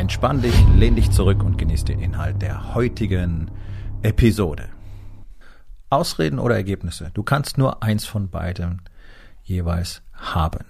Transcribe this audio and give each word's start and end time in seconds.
Entspann 0.00 0.40
dich, 0.40 0.54
lehn 0.78 0.96
dich 0.96 1.10
zurück 1.10 1.44
und 1.44 1.58
genieß 1.58 1.84
den 1.84 2.00
Inhalt 2.00 2.40
der 2.40 2.74
heutigen 2.74 3.50
Episode. 4.00 4.70
Ausreden 5.90 6.38
oder 6.38 6.54
Ergebnisse? 6.54 7.10
Du 7.12 7.22
kannst 7.22 7.58
nur 7.58 7.82
eins 7.82 8.06
von 8.06 8.30
beiden 8.30 8.80
jeweils 9.42 10.00
haben. 10.14 10.64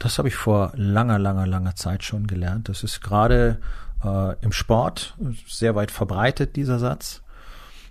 Das 0.00 0.18
habe 0.18 0.26
ich 0.26 0.34
vor 0.34 0.72
langer, 0.74 1.20
langer, 1.20 1.46
langer 1.46 1.76
Zeit 1.76 2.02
schon 2.02 2.26
gelernt. 2.26 2.68
Das 2.68 2.82
ist 2.82 3.02
gerade 3.02 3.60
äh, 4.02 4.34
im 4.40 4.50
Sport 4.50 5.16
sehr 5.46 5.76
weit 5.76 5.92
verbreitet, 5.92 6.56
dieser 6.56 6.80
Satz. 6.80 7.22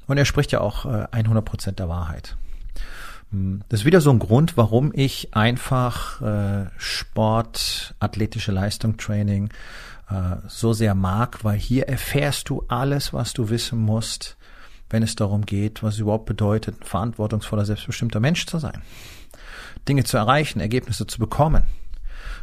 Und 0.08 0.18
er 0.18 0.26
spricht 0.26 0.52
ja 0.52 0.60
auch 0.60 0.86
äh, 0.86 1.08
100 1.12 1.46
Prozent 1.46 1.80
der 1.80 1.88
Wahrheit. 1.88 2.36
Hm, 3.36 3.62
das 3.70 3.82
ist 3.82 3.86
wieder 3.86 4.02
so 4.02 4.12
ein 4.12 4.20
Grund, 4.20 4.56
warum 4.56 4.92
ich 4.94 5.36
einfach 5.36 6.22
äh, 6.22 6.66
Sport, 6.78 7.94
athletische 8.00 8.52
Leistung, 8.52 8.98
Training 8.98 9.50
äh, 10.10 10.38
so 10.48 10.74
sehr 10.74 10.96
mag, 10.96 11.44
weil 11.44 11.58
hier 11.58 11.88
erfährst 11.88 12.50
du 12.50 12.64
alles, 12.70 13.14
was 13.14 13.34
du 13.34 13.50
wissen 13.50 13.80
musst, 13.80 14.38
wenn 14.90 15.04
es 15.04 15.16
darum 15.16 15.46
geht, 15.46 15.84
was 15.84 15.96
es 15.96 16.00
überhaupt 16.00 16.26
bedeutet, 16.26 16.82
ein 16.82 16.86
verantwortungsvoller, 16.86 17.66
selbstbestimmter 17.66 18.20
Mensch 18.20 18.46
zu 18.46 18.60
sein. 18.60 18.82
Dinge 19.88 20.06
zu 20.06 20.18
erreichen, 20.18 20.62
Ergebnisse 20.62 21.06
zu 21.06 21.20
bekommen 21.20 21.64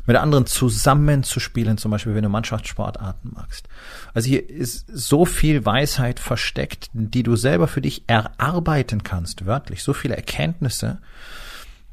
mit 0.06 0.17
anderen 0.17 0.47
zusammenzuspielen, 0.47 1.78
zum 1.78 1.91
Beispiel 1.91 2.14
wenn 2.14 2.25
du 2.25 2.28
Mannschaftssportarten 2.28 3.33
magst. 3.34 3.69
Also 4.14 4.28
hier 4.28 4.48
ist 4.48 4.86
so 4.92 5.25
viel 5.25 5.64
Weisheit 5.64 6.19
versteckt, 6.19 6.91
die 6.92 7.22
du 7.22 7.36
selber 7.36 7.69
für 7.69 7.81
dich 7.81 8.05
erarbeiten 8.06 9.03
kannst, 9.03 9.47
wörtlich, 9.47 9.83
so 9.83 9.92
viele 9.92 10.17
Erkenntnisse, 10.17 10.98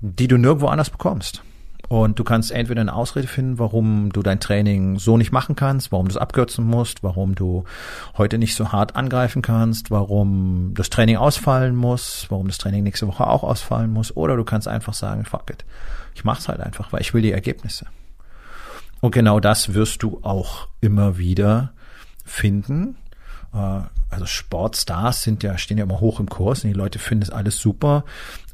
die 0.01 0.27
du 0.27 0.37
nirgendwo 0.37 0.67
anders 0.67 0.89
bekommst. 0.89 1.43
Und 1.89 2.19
du 2.19 2.23
kannst 2.23 2.51
entweder 2.51 2.81
eine 2.81 2.93
Ausrede 2.93 3.27
finden, 3.27 3.57
warum 3.57 4.11
du 4.13 4.21
dein 4.21 4.39
Training 4.39 4.99
so 4.99 5.17
nicht 5.17 5.31
machen 5.31 5.55
kannst, 5.55 5.91
warum 5.91 6.07
du 6.07 6.11
es 6.11 6.17
abkürzen 6.17 6.63
musst, 6.63 7.01
warum 7.01 7.33
du 7.33 7.63
heute 8.15 8.37
nicht 8.37 8.55
so 8.55 8.71
hart 8.71 8.95
angreifen 8.95 9.41
kannst, 9.41 9.89
warum 9.89 10.73
das 10.75 10.91
Training 10.91 11.17
ausfallen 11.17 11.75
muss, 11.75 12.27
warum 12.29 12.45
das 12.45 12.59
Training 12.59 12.83
nächste 12.83 13.07
Woche 13.07 13.25
auch 13.25 13.41
ausfallen 13.43 13.91
muss. 13.91 14.15
Oder 14.15 14.37
du 14.37 14.43
kannst 14.43 14.67
einfach 14.67 14.93
sagen, 14.93 15.25
fuck 15.25 15.49
it. 15.49 15.65
Ich 16.13 16.23
mach's 16.23 16.47
halt 16.47 16.59
einfach, 16.59 16.93
weil 16.93 17.01
ich 17.01 17.15
will 17.15 17.23
die 17.23 17.31
Ergebnisse. 17.31 17.87
Und 19.01 19.11
genau 19.11 19.39
das 19.39 19.73
wirst 19.73 20.03
du 20.03 20.19
auch 20.21 20.67
immer 20.81 21.17
wieder 21.17 21.73
finden. 22.23 22.97
Äh, 23.53 23.81
also 24.09 24.25
Sportstars 24.25 25.21
sind 25.21 25.43
ja, 25.43 25.57
stehen 25.57 25.77
ja 25.77 25.83
immer 25.83 25.99
hoch 25.99 26.19
im 26.19 26.29
Kurs 26.29 26.63
und 26.63 26.69
die 26.69 26.75
Leute 26.77 26.99
finden 26.99 27.23
es 27.23 27.29
alles 27.29 27.57
super. 27.57 28.05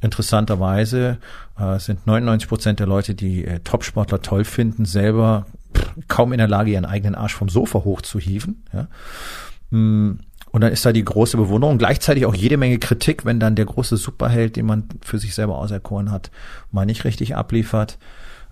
Interessanterweise 0.02 1.18
äh, 1.58 1.80
sind 1.80 2.06
99 2.06 2.50
Prozent 2.50 2.80
der 2.80 2.88
Leute, 2.88 3.16
die 3.16 3.46
äh, 3.46 3.60
Topsportler 3.60 4.22
toll 4.22 4.44
finden, 4.44 4.86
selber 4.86 5.46
kaum 6.08 6.34
in 6.34 6.40
der 6.40 6.48
Lage, 6.48 6.72
ihren 6.72 6.86
eigenen 6.86 7.16
Arsch 7.16 7.36
vom 7.36 7.50
Sofa 7.50 7.80
hochzuhieven. 7.84 8.64
Ja. 8.74 8.88
Mm, 9.72 10.20
und 10.52 10.62
dann 10.62 10.72
ist 10.72 10.86
da 10.86 10.94
die 10.94 11.04
große 11.04 11.36
Bewunderung, 11.36 11.78
gleichzeitig 11.78 12.26
auch 12.26 12.36
jede 12.36 12.56
Menge 12.56 12.80
Kritik, 12.80 13.26
wenn 13.26 13.42
dann 13.42 13.56
der 13.56 13.66
große 13.66 13.98
Superheld, 13.98 14.56
den 14.56 14.66
man 14.66 14.88
für 15.02 15.20
sich 15.20 15.36
selber 15.36 15.58
auserkoren 15.58 16.12
hat, 16.12 16.32
mal 16.72 16.86
nicht 16.86 17.04
richtig 17.04 17.36
abliefert. 17.36 17.98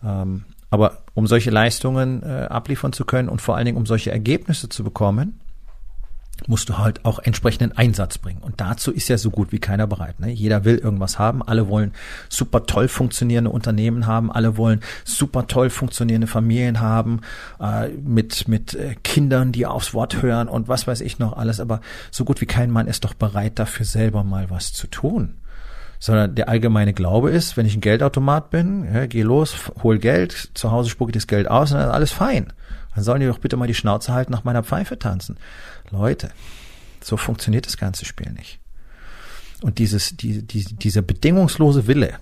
Ähm, 0.03 0.43
aber 0.69 1.03
um 1.13 1.27
solche 1.27 1.51
Leistungen 1.51 2.23
abliefern 2.23 2.93
zu 2.93 3.05
können 3.05 3.29
und 3.29 3.43
vor 3.43 3.55
allen 3.55 3.65
Dingen 3.67 3.77
um 3.77 3.85
solche 3.85 4.11
Ergebnisse 4.11 4.69
zu 4.69 4.83
bekommen, 4.83 5.39
musst 6.47 6.69
du 6.69 6.77
halt 6.77 7.05
auch 7.05 7.19
entsprechenden 7.19 7.71
Einsatz 7.77 8.17
bringen. 8.17 8.41
Und 8.41 8.61
dazu 8.61 8.91
ist 8.91 9.07
ja 9.07 9.17
so 9.17 9.29
gut 9.29 9.51
wie 9.51 9.59
keiner 9.59 9.87
bereit. 9.87 10.19
Ne? 10.19 10.31
Jeder 10.31 10.65
will 10.65 10.77
irgendwas 10.77 11.19
haben. 11.19 11.43
Alle 11.43 11.67
wollen 11.67 11.93
super 12.29 12.65
toll 12.65 12.87
funktionierende 12.87 13.49
Unternehmen 13.49 14.07
haben. 14.07 14.31
Alle 14.31 14.57
wollen 14.57 14.81
super 15.03 15.47
toll 15.47 15.69
funktionierende 15.69 16.27
Familien 16.27 16.79
haben, 16.79 17.21
äh, 17.59 17.89
mit, 17.89 18.47
mit 18.47 18.73
äh, 18.73 18.95
Kindern, 19.03 19.51
die 19.51 19.65
aufs 19.65 19.93
Wort 19.93 20.21
hören 20.21 20.47
und 20.47 20.67
was 20.67 20.87
weiß 20.87 21.01
ich 21.01 21.19
noch 21.19 21.37
alles. 21.37 21.59
Aber 21.59 21.81
so 22.11 22.25
gut 22.25 22.41
wie 22.41 22.45
kein 22.45 22.71
Mann 22.71 22.87
ist 22.87 23.03
doch 23.03 23.13
bereit, 23.13 23.59
dafür 23.59 23.85
selber 23.85 24.23
mal 24.23 24.49
was 24.49 24.73
zu 24.73 24.87
tun 24.87 25.35
sondern 26.03 26.35
der 26.35 26.49
allgemeine 26.49 26.91
Glaube 26.91 27.31
ist, 27.31 27.55
wenn 27.55 27.65
ich 27.65 27.77
ein 27.77 27.81
Geldautomat 27.81 28.49
bin, 28.49 28.93
ja, 28.93 29.05
geh 29.05 29.21
los, 29.21 29.55
hol 29.83 29.99
Geld, 29.99 30.49
zu 30.53 30.69
Hause 30.69 30.89
spucke 30.89 31.11
ich 31.11 31.13
das 31.13 31.27
Geld 31.27 31.47
aus 31.47 31.71
und 31.71 31.77
dann 31.77 31.87
ist 31.87 31.93
alles 31.93 32.11
fein. 32.11 32.51
Dann 32.95 33.03
sollen 33.03 33.21
die 33.21 33.27
doch 33.27 33.39
bitte 33.39 33.57
mal 33.57 33.67
die 33.67 33.73
Schnauze 33.73 34.13
halten, 34.13 34.31
nach 34.31 34.43
meiner 34.43 34.63
Pfeife 34.63 34.99
tanzen. 34.99 35.37
Leute, 35.89 36.29
so 37.01 37.17
funktioniert 37.17 37.65
das 37.65 37.77
ganze 37.77 38.05
Spiel 38.05 38.31
nicht. 38.31 38.59
Und 39.61 39.79
dieses, 39.79 40.15
die, 40.17 40.45
die, 40.45 40.63
dieser 40.63 41.01
bedingungslose 41.01 41.87
Wille 41.87 42.19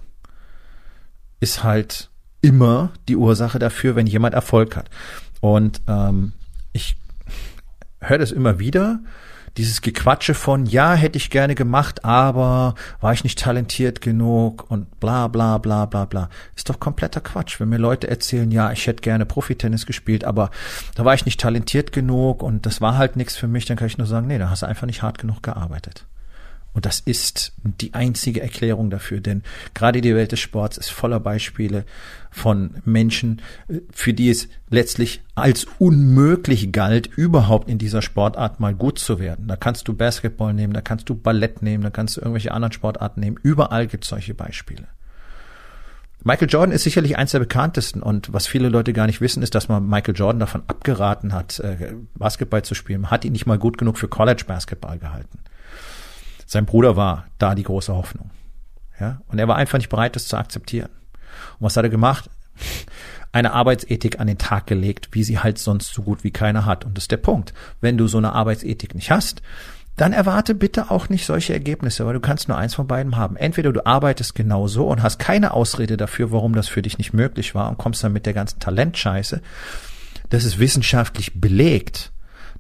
ist 1.40 1.64
halt 1.64 2.10
immer 2.42 2.92
die 3.08 3.16
Ursache 3.16 3.60
dafür, 3.60 3.96
wenn 3.96 4.08
jemand 4.08 4.36
Erfolg 4.36 4.76
hat. 4.76 4.90
Und 5.40 5.82
ähm, 5.88 6.34
ich 6.72 6.98
höre 8.00 8.20
das 8.20 8.32
immer 8.32 8.60
wieder, 8.60 9.00
dieses 9.58 9.82
Gequatsche 9.82 10.34
von, 10.34 10.66
ja, 10.66 10.94
hätte 10.94 11.18
ich 11.18 11.30
gerne 11.30 11.56
gemacht, 11.56 12.06
aber 12.06 12.76
war 13.00 13.14
ich 13.14 13.24
nicht 13.24 13.40
talentiert 13.40 14.02
genug 14.02 14.70
und 14.70 15.00
bla 15.00 15.28
bla 15.28 15.58
bla 15.58 15.86
bla 15.86 16.06
bla. 16.06 16.30
Ist 16.56 16.70
doch 16.70 16.80
kompletter 16.80 17.22
Quatsch. 17.22 17.60
Wenn 17.60 17.70
mir 17.70 17.78
Leute 17.78 18.08
erzählen, 18.08 18.52
ja, 18.52 18.72
ich 18.72 18.88
hätte 18.88 19.02
gerne 19.02 19.26
Profitennis 19.26 19.86
gespielt, 19.86 20.24
aber 20.24 20.52
da 20.96 21.06
war 21.06 21.14
ich 21.14 21.26
nicht 21.26 21.40
talentiert 21.40 21.92
genug 21.92 22.44
und 22.44 22.66
das 22.66 22.82
war 22.82 22.98
halt 22.98 23.16
nichts 23.16 23.36
für 23.36 23.48
mich, 23.48 23.66
dann 23.66 23.78
kann 23.78 23.88
ich 23.88 23.98
nur 23.98 24.08
sagen, 24.08 24.28
nee, 24.28 24.38
da 24.38 24.50
hast 24.50 24.62
du 24.62 24.68
einfach 24.68 24.88
nicht 24.88 25.02
hart 25.02 25.18
genug 25.18 25.44
gearbeitet. 25.44 26.06
Und 26.74 26.86
das 26.86 27.02
ist 27.02 27.54
die 27.64 27.94
einzige 27.94 28.42
Erklärung 28.42 28.90
dafür, 28.90 29.20
denn 29.20 29.44
gerade 29.74 30.00
die 30.00 30.16
Welt 30.16 30.32
des 30.32 30.40
Sports 30.40 30.78
ist 30.78 30.90
voller 30.90 31.20
Beispiele 31.20 31.86
von 32.30 32.76
Menschen, 32.86 33.42
für 33.92 34.14
die 34.14 34.30
es 34.30 34.48
letztlich 34.70 35.22
als 35.36 35.68
unmöglich 35.80 36.72
galt, 36.72 37.08
überhaupt 37.08 37.68
in 37.70 37.78
dieser 37.78 38.02
Sportart 38.02 38.62
mal 38.62 38.74
gut 38.74 39.00
zu 39.00 39.20
werden. 39.20 39.48
Da 39.48 39.58
kannst 39.58 39.90
du 39.90 39.94
Basketball 39.94 40.54
nehmen, 40.54 40.74
da 40.74 40.82
kannst 40.82 41.10
du 41.10 41.16
Ballett 41.16 41.62
nehmen, 41.62 41.84
da 41.84 41.90
kannst 41.90 42.16
du 42.16 42.22
irgendwelche 42.22 42.54
anderen 42.54 42.72
Sportarten 42.72 43.20
nehmen. 43.20 43.38
Überall 43.44 43.88
gibt 43.88 44.06
es 44.06 44.10
solche 44.10 44.34
Beispiele. 44.34 44.88
Michael 46.24 46.50
Jordan 46.50 46.72
ist 46.72 46.84
sicherlich 46.84 47.18
eins 47.18 47.32
der 47.32 47.40
bekanntesten 47.40 48.04
und 48.04 48.32
was 48.32 48.46
viele 48.46 48.70
Leute 48.70 48.94
gar 48.94 49.08
nicht 49.08 49.22
wissen, 49.22 49.42
ist, 49.42 49.56
dass 49.56 49.70
man 49.70 49.90
Michael 49.90 50.16
Jordan 50.16 50.40
davon 50.40 50.62
abgeraten 50.68 51.34
hat, 51.34 51.60
äh, 51.60 51.96
Basketball 52.16 52.64
zu 52.64 52.76
spielen. 52.76 53.02
Man 53.02 53.12
hat 53.12 53.26
ihn 53.26 53.32
nicht 53.32 53.48
mal 53.48 53.58
gut 53.58 53.80
genug 53.80 53.98
für 53.98 54.08
College 54.08 54.44
Basketball 54.46 55.00
gehalten. 55.00 55.40
Sein 56.52 56.66
Bruder 56.66 56.98
war 56.98 57.28
da 57.38 57.56
die 57.56 57.64
große 57.64 57.96
Hoffnung. 57.96 58.30
Ja, 59.00 59.22
und 59.30 59.40
er 59.40 59.48
war 59.48 59.56
einfach 59.56 59.78
nicht 59.78 59.88
bereit, 59.88 60.18
das 60.18 60.28
zu 60.28 60.36
akzeptieren. 60.36 60.90
Und 61.58 61.62
was 61.62 61.78
hat 61.78 61.86
er 61.86 61.90
gemacht? 61.90 62.30
Eine 63.32 63.54
Arbeitsethik 63.54 64.20
an 64.20 64.28
den 64.28 64.38
Tag 64.38 64.68
gelegt, 64.68 65.08
wie 65.14 65.24
sie 65.24 65.40
halt 65.40 65.60
sonst 65.60 65.94
so 65.94 66.02
gut 66.02 66.26
wie 66.26 66.32
keiner 66.32 66.66
hat. 66.66 66.84
Und 66.84 66.98
das 66.98 67.06
ist 67.06 67.12
der 67.12 67.16
Punkt. 67.16 67.54
Wenn 67.80 67.98
du 67.98 68.10
so 68.10 68.18
eine 68.18 68.34
Arbeitsethik 68.34 68.94
nicht 68.94 69.12
hast, 69.12 69.42
dann 69.96 70.12
erwarte 70.12 70.54
bitte 70.54 70.92
auch 70.92 71.08
nicht 71.08 71.26
solche 71.26 71.54
Ergebnisse, 71.54 72.06
weil 72.06 72.16
du 72.16 72.20
kannst 72.20 72.50
nur 72.50 72.58
eins 72.58 72.76
von 72.76 72.86
beiden 72.86 73.16
haben. 73.16 73.38
Entweder 73.38 73.72
du 73.72 73.86
arbeitest 73.86 74.36
genau 74.36 74.68
so 74.68 74.90
und 74.90 75.02
hast 75.02 75.20
keine 75.20 75.54
Ausrede 75.54 75.96
dafür, 75.96 76.34
warum 76.34 76.54
das 76.54 76.68
für 76.68 76.82
dich 76.82 76.98
nicht 76.98 77.14
möglich 77.14 77.56
war 77.56 77.70
und 77.70 77.78
kommst 77.78 78.04
dann 78.04 78.12
mit 78.12 78.26
der 78.26 78.34
ganzen 78.34 78.60
Talentscheiße. 78.60 79.42
Das 80.30 80.44
ist 80.44 80.60
wissenschaftlich 80.60 81.40
belegt 81.40 82.12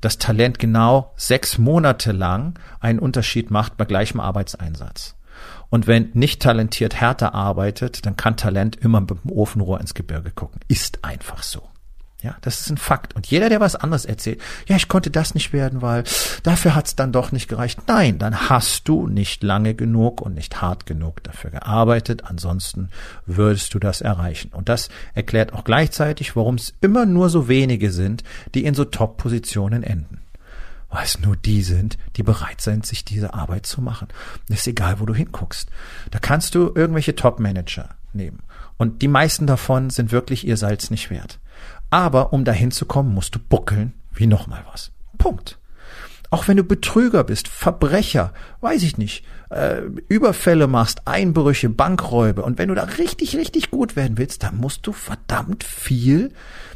dass 0.01 0.18
Talent 0.18 0.59
genau 0.59 1.13
sechs 1.15 1.57
Monate 1.57 2.12
lang 2.12 2.59
einen 2.80 3.00
Unterschied 3.00 3.51
macht 3.51 3.77
bei 3.77 3.86
gleichem 3.86 4.19
Arbeitseinsatz. 4.19 5.15
Und 5.69 5.88
wenn 5.88 6.09
nicht 6.13 6.42
talentiert 6.42 7.00
härter 7.00 7.33
arbeitet, 7.33 8.06
dann 8.06 8.18
kann 8.18 8.36
Talent 8.36 8.75
immer 8.75 9.00
mit 9.00 9.12
dem 9.12 9.31
Ofenrohr 9.31 9.80
ins 9.80 9.94
Gebirge 9.94 10.31
gucken. 10.31 10.59
Ist 10.68 11.03
einfach 11.03 11.44
so. 11.44 11.70
Ja, 12.21 12.35
das 12.41 12.62
ist 12.62 12.69
ein 12.69 12.77
Fakt. 12.77 13.15
Und 13.15 13.25
jeder, 13.27 13.50
der 13.50 13.59
was 13.59 13.75
anderes 13.75 14.06
erzählt, 14.06 14.39
ja, 14.68 14.75
ich 14.75 14.88
konnte 14.88 15.09
das 15.09 15.33
nicht 15.33 15.53
werden, 15.53 15.81
weil 15.81 16.03
dafür 16.44 16.75
hat's 16.75 16.95
dann 16.95 17.12
doch 17.12 17.31
nicht 17.31 17.47
gereicht. 17.47 17.79
Nein, 17.88 18.19
dann 18.19 18.50
hast 18.50 18.88
du 18.88 19.07
nicht 19.07 19.41
lange 19.41 19.73
genug 19.73 20.21
und 20.21 20.35
nicht 20.35 20.62
hart 20.62 20.85
genug 20.85 21.23
dafür 21.23 21.50
gearbeitet. 21.50 22.25
Ansonsten 22.25 22.89
würdest 23.25 23.73
du 23.73 23.79
das 23.79 24.01
erreichen. 24.01 24.51
Und 24.53 24.69
das 24.69 24.89
erklärt 25.15 25.53
auch 25.53 25.63
gleichzeitig, 25.63 26.35
warum 26.35 26.56
es 26.56 26.75
immer 26.81 27.07
nur 27.07 27.29
so 27.29 27.47
wenige 27.47 27.91
sind, 27.91 28.23
die 28.53 28.65
in 28.65 28.75
so 28.75 28.85
Top-Positionen 28.85 29.81
enden. 29.81 30.19
Weil 30.89 31.06
es 31.06 31.19
nur 31.19 31.35
die 31.35 31.63
sind, 31.63 31.97
die 32.18 32.23
bereit 32.23 32.62
sind, 32.62 32.85
sich 32.85 33.03
diese 33.03 33.33
Arbeit 33.33 33.65
zu 33.65 33.81
machen. 33.81 34.09
ist 34.47 34.68
egal, 34.68 35.00
wo 35.00 35.06
du 35.06 35.15
hinguckst. 35.15 35.69
Da 36.12 36.19
kannst 36.19 36.53
du 36.53 36.71
irgendwelche 36.75 37.15
Top-Manager 37.15 37.89
nehmen. 38.13 38.44
Und 38.77 39.01
die 39.01 39.07
meisten 39.07 39.47
davon 39.47 39.89
sind 39.89 40.12
wirklich 40.12 40.45
ihr 40.45 40.57
Salz 40.57 40.91
nicht 40.91 41.09
wert. 41.09 41.39
Aber 41.91 42.33
um 42.33 42.43
dahin 42.43 42.71
zu 42.71 42.85
kommen, 42.85 43.13
musst 43.13 43.35
du 43.35 43.39
buckeln 43.39 43.93
wie 44.13 44.25
nochmal 44.25 44.63
was. 44.71 44.91
Punkt. 45.17 45.59
Auch 46.31 46.47
wenn 46.47 46.55
du 46.55 46.63
Betrüger 46.63 47.25
bist, 47.25 47.49
Verbrecher, 47.49 48.33
weiß 48.61 48.83
ich 48.83 48.97
nicht, 48.97 49.25
äh, 49.49 49.81
Überfälle 50.07 50.67
machst, 50.67 51.01
Einbrüche, 51.05 51.69
Bankräube 51.69 52.41
und 52.41 52.57
wenn 52.57 52.69
du 52.69 52.75
da 52.75 52.83
richtig, 52.83 53.35
richtig 53.35 53.69
gut 53.69 53.97
werden 53.97 54.17
willst, 54.17 54.43
dann 54.43 54.55
musst 54.55 54.88
du 54.88 54.93
verdammt 54.93 55.65
viel 55.65 56.31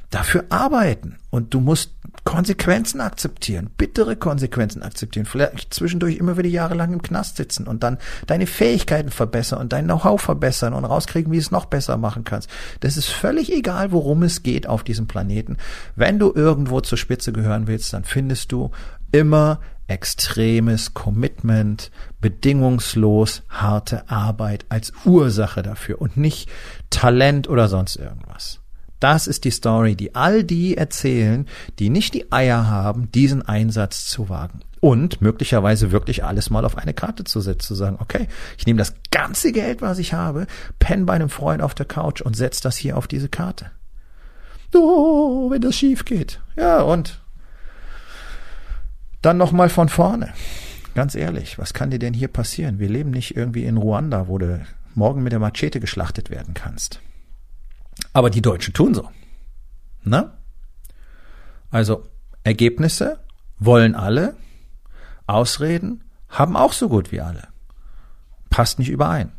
dafür 0.09 0.45
arbeiten 0.49 1.17
und 1.29 1.53
du 1.53 1.59
musst 1.59 1.91
Konsequenzen 2.23 3.01
akzeptieren, 3.01 3.69
bittere 3.77 4.15
Konsequenzen 4.15 4.81
akzeptieren, 4.81 5.25
vielleicht 5.25 5.73
zwischendurch 5.73 6.17
immer 6.17 6.37
wieder 6.37 6.49
jahrelang 6.49 6.93
im 6.93 7.01
Knast 7.01 7.37
sitzen 7.37 7.67
und 7.67 7.83
dann 7.83 7.97
deine 8.25 8.47
Fähigkeiten 8.47 9.11
verbessern 9.11 9.59
und 9.59 9.73
dein 9.73 9.85
Know-how 9.85 10.21
verbessern 10.21 10.73
und 10.73 10.85
rauskriegen, 10.85 11.31
wie 11.31 11.37
du 11.37 11.41
es 11.41 11.51
noch 11.51 11.65
besser 11.65 11.97
machen 11.97 12.23
kannst. 12.23 12.49
Das 12.79 12.97
ist 12.97 13.09
völlig 13.09 13.51
egal, 13.51 13.91
worum 13.91 14.23
es 14.23 14.43
geht 14.43 14.67
auf 14.67 14.83
diesem 14.83 15.07
Planeten. 15.07 15.57
Wenn 15.95 16.17
du 16.17 16.31
irgendwo 16.33 16.81
zur 16.81 16.97
Spitze 16.97 17.31
gehören 17.31 17.67
willst, 17.67 17.93
dann 17.93 18.05
findest 18.05 18.51
du 18.51 18.71
immer 19.11 19.59
extremes 19.87 20.93
Commitment, 20.93 21.91
bedingungslos 22.21 23.43
harte 23.49 24.09
Arbeit 24.09 24.65
als 24.69 24.93
Ursache 25.05 25.61
dafür 25.61 26.01
und 26.01 26.17
nicht 26.17 26.49
Talent 26.89 27.47
oder 27.47 27.67
sonst 27.67 27.97
irgendwas. 27.97 28.61
Das 29.05 29.27
ist 29.27 29.43
die 29.43 29.51
Story, 29.51 29.93
die 29.93 30.15
all 30.15 30.43
die 30.43 30.77
erzählen, 30.77 31.45
die 31.77 31.91
nicht 31.91 32.15
die 32.15 32.31
Eier 32.31 32.65
haben, 32.65 33.11
diesen 33.11 33.43
Einsatz 33.43 34.07
zu 34.07 34.29
wagen. 34.29 34.61
Und 34.79 35.21
möglicherweise 35.21 35.91
wirklich 35.91 36.23
alles 36.23 36.49
mal 36.49 36.65
auf 36.65 36.75
eine 36.75 36.95
Karte 36.95 37.23
zu 37.23 37.39
setzen, 37.39 37.67
zu 37.67 37.75
sagen, 37.75 37.97
okay, 37.99 38.27
ich 38.57 38.65
nehme 38.65 38.79
das 38.79 38.95
ganze 39.11 39.51
Geld, 39.51 39.83
was 39.83 39.99
ich 39.99 40.13
habe, 40.13 40.47
penne 40.79 41.05
bei 41.05 41.13
einem 41.13 41.29
Freund 41.29 41.61
auf 41.61 41.75
der 41.75 41.85
Couch 41.85 42.21
und 42.21 42.35
setze 42.35 42.63
das 42.63 42.77
hier 42.77 42.97
auf 42.97 43.05
diese 43.05 43.29
Karte. 43.29 43.69
Oh, 44.73 45.51
wenn 45.51 45.61
das 45.61 45.75
schief 45.75 46.03
geht. 46.05 46.41
Ja, 46.57 46.81
und 46.81 47.21
dann 49.21 49.37
nochmal 49.37 49.69
von 49.69 49.87
vorne. 49.87 50.33
Ganz 50.95 51.13
ehrlich, 51.13 51.59
was 51.59 51.75
kann 51.75 51.91
dir 51.91 51.99
denn 51.99 52.15
hier 52.15 52.29
passieren? 52.29 52.79
Wir 52.79 52.89
leben 52.89 53.11
nicht 53.11 53.37
irgendwie 53.37 53.65
in 53.65 53.77
Ruanda, 53.77 54.27
wo 54.27 54.39
du 54.39 54.65
morgen 54.95 55.21
mit 55.21 55.31
der 55.31 55.39
Machete 55.39 55.79
geschlachtet 55.79 56.31
werden 56.31 56.55
kannst. 56.55 57.01
Aber 58.13 58.29
die 58.29 58.41
Deutschen 58.41 58.73
tun 58.73 58.93
so. 58.93 59.09
Ne? 60.03 60.31
Also 61.69 62.07
Ergebnisse 62.43 63.19
wollen 63.59 63.95
alle, 63.95 64.35
Ausreden 65.27 66.03
haben 66.29 66.55
auch 66.55 66.73
so 66.73 66.89
gut 66.89 67.11
wie 67.11 67.21
alle. 67.21 67.47
Passt 68.49 68.79
nicht 68.79 68.89
überein. 68.89 69.31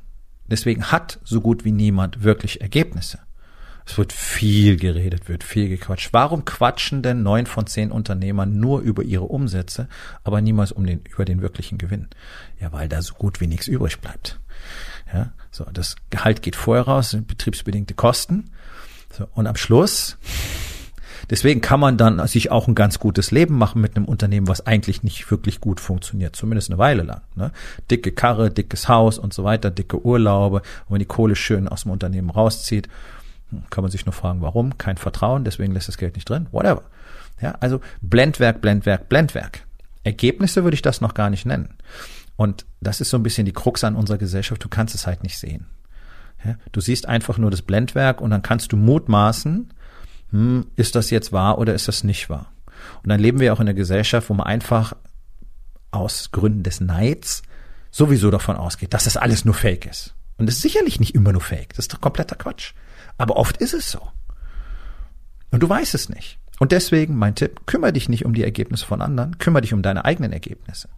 Deswegen 0.47 0.91
hat 0.91 1.21
so 1.25 1.41
gut 1.41 1.65
wie 1.65 1.73
niemand 1.73 2.23
wirklich 2.23 2.61
Ergebnisse. 2.61 3.19
Es 3.87 3.97
wird 3.97 4.13
viel 4.13 4.77
geredet, 4.77 5.29
wird 5.29 5.45
viel 5.45 5.69
gequatscht. 5.69 6.13
Warum 6.13 6.45
quatschen 6.45 7.03
denn 7.03 7.23
neun 7.23 7.47
von 7.47 7.69
zehn 7.69 7.93
Unternehmern 7.93 8.59
nur 8.59 8.81
über 8.81 9.05
ihre 9.05 9.25
Umsätze, 9.25 9.89
aber 10.25 10.41
niemals 10.41 10.73
um 10.73 10.85
den, 10.85 11.03
über 11.03 11.25
den 11.25 11.41
wirklichen 11.41 11.79
Gewinn? 11.79 12.09
Ja, 12.61 12.73
weil 12.73 12.89
da 12.89 13.01
so 13.01 13.15
gut 13.15 13.41
wie 13.41 13.47
nichts 13.47 13.69
übrig 13.69 14.01
bleibt. 14.01 14.41
Ja, 15.17 15.33
so, 15.51 15.65
das 15.73 15.97
Gehalt 16.11 16.43
geht 16.43 16.57
vorher 16.57 16.85
raus, 16.85 17.11
sind 17.11 17.27
betriebsbedingte 17.27 17.95
Kosten. 17.95 18.51
So, 19.17 19.27
und 19.35 19.47
am 19.47 19.57
Schluss, 19.57 20.19
deswegen 21.31 21.63
kann 21.63 21.81
man 21.81 21.97
dann 21.97 22.27
sich 22.29 22.51
auch 22.51 22.69
ein 22.69 22.75
ganz 22.75 22.99
gutes 22.99 23.31
Leben 23.31 23.57
machen 23.57 23.81
mit 23.81 23.97
einem 23.97 24.05
Unternehmen, 24.05 24.47
was 24.47 24.67
eigentlich 24.67 25.03
nicht 25.03 25.31
wirklich 25.31 25.61
gut 25.63 25.81
funktioniert, 25.81 26.37
zumindest 26.37 26.71
eine 26.71 26.77
Weile 26.79 27.03
lang. 27.03 27.23
Ne? 27.35 27.51
Dicke 27.91 28.13
Karre, 28.13 28.51
dickes 28.51 28.89
Haus 28.89 29.19
und 29.19 29.33
so 29.33 29.43
weiter, 29.43 29.71
dicke 29.71 30.05
Urlaube, 30.05 30.59
und 30.59 30.93
wenn 30.93 30.99
die 30.99 31.07
Kohle 31.07 31.35
schön 31.35 31.67
aus 31.67 31.85
dem 31.85 31.93
Unternehmen 31.93 32.29
rauszieht, 32.29 32.89
kann 33.71 33.83
man 33.83 33.91
sich 33.91 34.05
nur 34.05 34.13
fragen, 34.13 34.43
warum? 34.43 34.77
Kein 34.77 34.99
Vertrauen, 34.99 35.45
deswegen 35.45 35.73
lässt 35.73 35.89
das 35.89 35.97
Geld 35.97 36.17
nicht 36.17 36.29
drin. 36.29 36.47
Whatever. 36.51 36.83
Ja, 37.41 37.55
also 37.61 37.81
Blendwerk, 38.03 38.61
Blendwerk, 38.61 39.09
Blendwerk. 39.09 39.61
Ergebnisse 40.05 40.65
würde 40.65 40.75
ich 40.75 40.83
das 40.83 41.01
noch 41.01 41.15
gar 41.15 41.31
nicht 41.31 41.47
nennen. 41.47 41.71
Und 42.37 42.67
das 42.81 43.01
ist 43.01 43.11
so 43.11 43.17
ein 43.17 43.23
bisschen 43.23 43.47
die 43.47 43.53
Krux 43.53 43.83
an 43.83 43.97
unserer 43.97 44.19
Gesellschaft. 44.19 44.63
Du 44.63 44.69
kannst 44.69 44.95
es 44.95 45.07
halt 45.07 45.23
nicht 45.23 45.39
sehen. 45.39 45.67
Ja, 46.45 46.57
du 46.73 46.81
siehst 46.81 47.07
einfach 47.07 47.39
nur 47.39 47.51
das 47.51 47.63
Blendwerk 47.63 48.21
und 48.21 48.31
dann 48.31 48.43
kannst 48.43 48.73
du 48.73 48.77
mutmaßen, 48.77 49.73
hm, 50.31 50.67
ist 50.77 50.95
das 50.95 51.11
jetzt 51.11 51.33
wahr 51.33 51.59
oder 51.59 51.75
ist 51.75 51.89
das 51.89 52.05
nicht 52.05 52.29
wahr? 52.29 52.53
Und 53.03 53.09
dann 53.09 53.21
leben 53.21 53.41
wir 53.41 53.53
auch 53.53 53.61
in 53.61 53.69
einer 53.69 53.75
Gesellschaft, 53.75 54.29
wo 54.29 54.35
man 54.35 54.47
einfach 54.47 54.95
aus 55.91 56.31
Gründen 56.31 56.63
des 56.63 56.81
Neids 56.81 57.43
sowieso 57.91 58.31
davon 58.31 58.57
ausgeht, 58.57 58.93
dass 58.93 59.05
das 59.05 59.17
alles 59.17 59.45
nur 59.45 59.55
Fake 59.55 59.87
ist. 59.87 60.15
Und 60.37 60.49
es 60.49 60.57
ist 60.57 60.63
sicherlich 60.63 61.01
nicht 61.01 61.15
immer 61.15 61.33
nur 61.33 61.41
Fake. 61.41 61.71
Das 61.71 61.87
ist 61.87 61.95
doch 61.95 62.01
kompletter 62.01 62.37
Quatsch. 62.37 62.75
Aber 63.17 63.37
oft 63.37 63.57
ist 63.57 63.73
es 63.73 63.91
so. 63.91 64.01
Und 65.51 65.63
du 65.63 65.69
weißt 65.69 65.95
es 65.95 66.11
nicht. 66.11 66.39
Und 66.59 66.73
deswegen 66.73 67.17
mein 67.17 67.35
Tipp, 67.35 67.67
kümmere 67.67 67.95
dich 67.95 68.09
nicht 68.09 68.27
um 68.27 68.35
die 68.35 68.45
Ergebnisse 68.45 68.85
von 68.85 69.01
anderen, 69.01 69.39
kümmere 69.39 69.63
dich 69.63 69.73
um 69.73 69.83
deine 69.83 70.05
eigenen 70.05 70.33
Ergebnisse. 70.33 70.89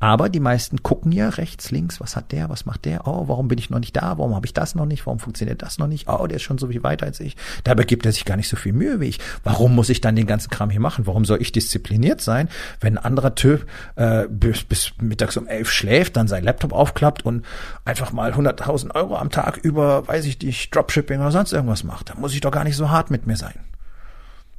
Aber 0.00 0.30
die 0.30 0.40
meisten 0.40 0.82
gucken 0.82 1.12
ja 1.12 1.28
rechts, 1.28 1.70
links, 1.70 2.00
was 2.00 2.16
hat 2.16 2.32
der, 2.32 2.48
was 2.48 2.64
macht 2.64 2.86
der? 2.86 3.06
Oh, 3.06 3.28
warum 3.28 3.48
bin 3.48 3.58
ich 3.58 3.68
noch 3.68 3.78
nicht 3.78 3.94
da? 3.94 4.16
Warum 4.16 4.34
habe 4.34 4.46
ich 4.46 4.54
das 4.54 4.74
noch 4.74 4.86
nicht? 4.86 5.04
Warum 5.04 5.18
funktioniert 5.18 5.60
das 5.60 5.76
noch 5.76 5.86
nicht? 5.86 6.08
Oh, 6.08 6.26
der 6.26 6.36
ist 6.36 6.42
schon 6.42 6.56
so 6.56 6.68
viel 6.68 6.82
weiter 6.82 7.04
als 7.04 7.20
ich. 7.20 7.36
Dabei 7.64 7.84
gibt 7.84 8.06
er 8.06 8.12
sich 8.12 8.24
gar 8.24 8.38
nicht 8.38 8.48
so 8.48 8.56
viel 8.56 8.72
Mühe 8.72 8.98
wie 8.98 9.04
ich. 9.04 9.18
Warum 9.44 9.74
muss 9.74 9.90
ich 9.90 10.00
dann 10.00 10.16
den 10.16 10.26
ganzen 10.26 10.48
Kram 10.48 10.70
hier 10.70 10.80
machen? 10.80 11.06
Warum 11.06 11.26
soll 11.26 11.42
ich 11.42 11.52
diszipliniert 11.52 12.22
sein, 12.22 12.48
wenn 12.80 12.96
ein 12.96 13.04
anderer 13.04 13.34
Typ 13.34 13.66
äh, 13.96 14.26
bis, 14.26 14.64
bis 14.64 14.92
mittags 14.98 15.36
um 15.36 15.46
elf 15.46 15.70
schläft, 15.70 16.16
dann 16.16 16.28
sein 16.28 16.44
Laptop 16.44 16.72
aufklappt 16.72 17.26
und 17.26 17.44
einfach 17.84 18.10
mal 18.10 18.32
100.000 18.32 18.94
Euro 18.94 19.16
am 19.16 19.28
Tag 19.28 19.58
über, 19.58 20.08
weiß 20.08 20.24
ich 20.24 20.40
nicht, 20.40 20.74
Dropshipping 20.74 21.20
oder 21.20 21.30
sonst 21.30 21.52
irgendwas 21.52 21.84
macht? 21.84 22.08
Da 22.08 22.14
muss 22.14 22.32
ich 22.32 22.40
doch 22.40 22.50
gar 22.50 22.64
nicht 22.64 22.76
so 22.76 22.88
hart 22.88 23.10
mit 23.10 23.26
mir 23.26 23.36
sein. 23.36 23.60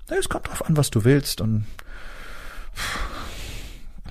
Es 0.08 0.30
kommt 0.30 0.50
drauf 0.50 0.64
an, 0.68 0.78
was 0.78 0.92
du 0.92 1.04
willst 1.04 1.42
und 1.42 1.66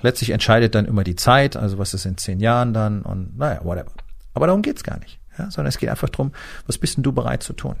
Letztlich 0.01 0.31
entscheidet 0.31 0.75
dann 0.75 0.85
immer 0.85 1.03
die 1.03 1.15
Zeit, 1.15 1.55
also 1.55 1.77
was 1.77 1.93
ist 1.93 2.05
in 2.05 2.17
zehn 2.17 2.39
Jahren 2.39 2.73
dann 2.73 3.01
und 3.01 3.37
naja, 3.37 3.61
whatever. 3.63 3.91
Aber 4.33 4.47
darum 4.47 4.61
geht's 4.61 4.83
gar 4.83 4.99
nicht, 4.99 5.19
ja, 5.37 5.51
sondern 5.51 5.69
es 5.69 5.77
geht 5.77 5.89
einfach 5.89 6.09
drum, 6.09 6.31
was 6.65 6.77
bist 6.77 6.97
denn 6.97 7.03
du 7.03 7.11
bereit 7.11 7.43
zu 7.43 7.53
tun? 7.53 7.75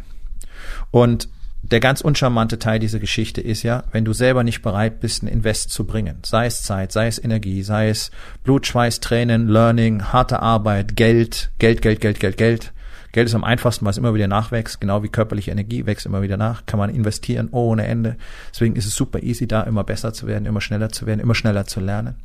Und 0.91 1.29
der 1.63 1.79
ganz 1.79 2.01
uncharmante 2.01 2.57
Teil 2.57 2.79
dieser 2.79 2.99
Geschichte 2.99 3.39
ist 3.39 3.63
ja, 3.63 3.83
wenn 3.91 4.03
du 4.03 4.13
selber 4.13 4.43
nicht 4.43 4.61
bereit 4.61 4.99
bist, 4.99 5.21
ein 5.21 5.27
Invest 5.27 5.69
zu 5.69 5.85
bringen, 5.85 6.17
sei 6.25 6.47
es 6.47 6.63
Zeit, 6.63 6.91
sei 6.91 7.07
es 7.07 7.23
Energie, 7.23 7.61
sei 7.61 7.89
es 7.89 8.09
Blut, 8.43 8.65
Schweiß, 8.65 8.99
Tränen, 8.99 9.47
Learning, 9.47 10.11
harte 10.11 10.41
Arbeit, 10.41 10.95
Geld, 10.95 11.51
Geld, 11.59 11.81
Geld, 11.81 12.01
Geld, 12.01 12.19
Geld, 12.19 12.37
Geld, 12.37 12.73
Geld 13.11 13.27
ist 13.27 13.35
am 13.35 13.43
einfachsten, 13.43 13.85
weil 13.85 13.91
es 13.91 13.97
immer 13.97 14.13
wieder 14.13 14.27
nachwächst, 14.27 14.79
genau 14.79 15.03
wie 15.03 15.09
körperliche 15.09 15.51
Energie 15.51 15.85
wächst 15.85 16.05
immer 16.05 16.21
wieder 16.21 16.37
nach, 16.37 16.65
kann 16.65 16.79
man 16.79 16.89
investieren 16.89 17.49
ohne 17.51 17.85
Ende. 17.85 18.17
Deswegen 18.51 18.75
ist 18.75 18.85
es 18.85 18.95
super 18.95 19.21
easy, 19.21 19.47
da 19.47 19.63
immer 19.63 19.83
besser 19.83 20.13
zu 20.13 20.27
werden, 20.27 20.45
immer 20.45 20.61
schneller 20.61 20.89
zu 20.89 21.05
werden, 21.05 21.19
immer 21.19 21.35
schneller 21.35 21.65
zu 21.65 21.79
lernen. 21.79 22.15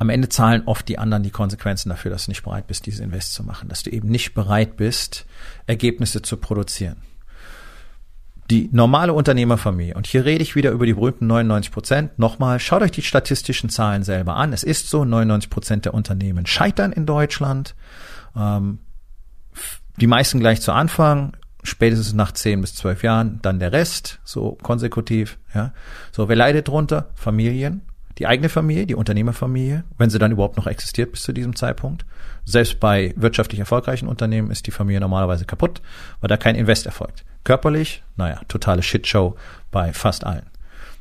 Am 0.00 0.10
Ende 0.10 0.28
zahlen 0.28 0.62
oft 0.66 0.88
die 0.88 0.98
anderen 0.98 1.24
die 1.24 1.30
Konsequenzen 1.30 1.88
dafür, 1.88 2.10
dass 2.10 2.26
du 2.26 2.30
nicht 2.30 2.44
bereit 2.44 2.68
bist, 2.68 2.86
diese 2.86 3.02
Invest 3.02 3.34
zu 3.34 3.42
machen, 3.42 3.68
dass 3.68 3.82
du 3.82 3.90
eben 3.90 4.08
nicht 4.08 4.34
bereit 4.34 4.76
bist, 4.76 5.26
Ergebnisse 5.66 6.22
zu 6.22 6.36
produzieren 6.36 6.96
die 8.50 8.70
normale 8.72 9.12
Unternehmerfamilie, 9.12 9.94
und 9.94 10.06
hier 10.06 10.24
rede 10.24 10.42
ich 10.42 10.56
wieder 10.56 10.70
über 10.70 10.86
die 10.86 10.94
berühmten 10.94 11.26
99 11.26 11.70
Prozent, 11.70 12.18
nochmal, 12.18 12.60
schaut 12.60 12.82
euch 12.82 12.90
die 12.90 13.02
statistischen 13.02 13.68
Zahlen 13.68 14.02
selber 14.02 14.36
an. 14.36 14.52
Es 14.52 14.62
ist 14.62 14.88
so, 14.88 15.04
99 15.04 15.50
Prozent 15.50 15.84
der 15.84 15.94
Unternehmen 15.94 16.46
scheitern 16.46 16.92
in 16.92 17.04
Deutschland. 17.04 17.74
Ähm, 18.34 18.78
die 20.00 20.06
meisten 20.06 20.40
gleich 20.40 20.60
zu 20.60 20.72
Anfang, 20.72 21.32
spätestens 21.62 22.12
nach 22.12 22.32
zehn 22.32 22.60
bis 22.60 22.74
zwölf 22.74 23.02
Jahren, 23.02 23.40
dann 23.42 23.58
der 23.58 23.72
Rest, 23.72 24.20
so 24.24 24.56
konsekutiv, 24.62 25.38
ja. 25.54 25.72
So, 26.12 26.28
wer 26.28 26.36
leidet 26.36 26.68
drunter? 26.68 27.10
Familien, 27.14 27.82
die 28.18 28.26
eigene 28.26 28.48
Familie, 28.48 28.86
die 28.86 28.94
Unternehmerfamilie, 28.94 29.84
wenn 29.96 30.10
sie 30.10 30.18
dann 30.18 30.32
überhaupt 30.32 30.56
noch 30.56 30.66
existiert 30.66 31.12
bis 31.12 31.22
zu 31.22 31.32
diesem 31.32 31.54
Zeitpunkt. 31.54 32.04
Selbst 32.44 32.80
bei 32.80 33.12
wirtschaftlich 33.16 33.60
erfolgreichen 33.60 34.08
Unternehmen 34.08 34.50
ist 34.50 34.66
die 34.66 34.70
Familie 34.70 35.00
normalerweise 35.00 35.44
kaputt, 35.44 35.82
weil 36.20 36.28
da 36.28 36.36
kein 36.36 36.56
Invest 36.56 36.86
erfolgt. 36.86 37.24
Körperlich, 37.44 38.02
naja, 38.16 38.40
totale 38.48 38.82
Shitshow 38.82 39.36
bei 39.70 39.92
fast 39.92 40.24
allen. 40.24 40.46